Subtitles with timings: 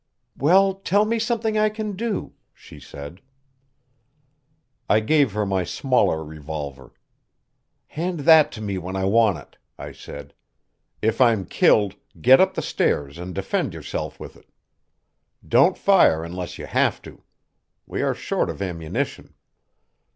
[0.35, 3.21] "Well, tell me something I can do," she said.
[4.89, 6.93] I gave her my smaller revolver.
[7.85, 10.33] "Hand that to me when I want it," I said.
[11.03, 14.49] "If I'm killed, get up the stairs and defend yourself with it.
[15.47, 17.21] Don't fire unless you have to.
[17.85, 19.35] We are short of ammunition."